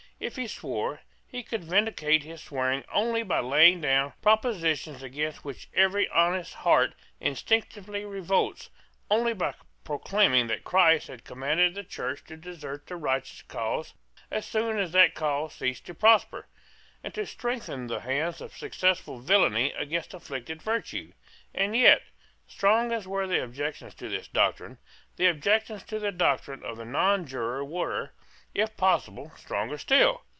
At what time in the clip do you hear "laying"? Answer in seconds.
3.39-3.81